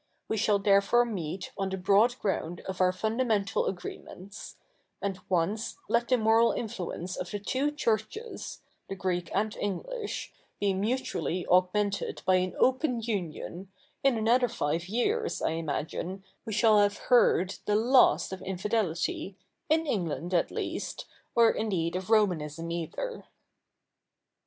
[0.27, 4.55] We shall therefore meet on the broad ground of our fundamental agreements;
[4.99, 10.73] and once let the moral influence of the two churches, the Greek and English, be
[10.73, 13.71] mutually augmented by an open union,
[14.03, 19.37] in another five years, I imagine, we shall have heard the last of infidelity,
[19.69, 21.05] in England at least,
[21.35, 23.25] or indeed of Romanism either.'